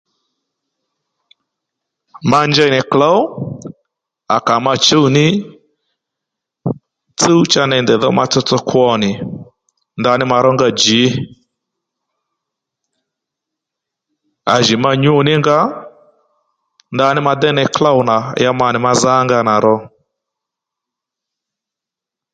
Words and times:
Ma 2.29 2.39
njey 2.49 2.69
nì 2.73 2.81
klǒw 2.91 3.19
à 4.35 4.37
kà 4.47 4.55
ma 4.65 4.73
chùw 4.85 5.03
ò 5.07 5.11
ní 5.17 5.25
tsúw 7.19 7.41
cha 7.51 7.63
ney 7.69 7.81
ndey 7.83 7.99
dho 8.01 8.09
ma 8.17 8.23
tsotso 8.31 8.57
kwo 8.69 8.87
nì 9.03 9.11
ndaní 9.99 10.23
ma 10.31 10.37
rónga 10.45 10.67
jǐ 10.81 11.03
à 14.53 14.55
jì 14.65 14.75
ma 14.83 14.91
nyǔ 15.01 15.11
ò 15.19 15.21
ní 15.27 15.33
nga 15.41 15.57
ndaní 16.93 17.19
ma 17.27 17.33
déy 17.41 17.53
ney 17.55 17.69
klôw 17.75 17.99
na 18.09 18.15
ya 18.43 18.51
ma 18.59 18.67
nì 18.73 18.79
ma 18.85 18.91
zánga 19.01 19.37
nà 19.47 19.55
ro 19.65 19.75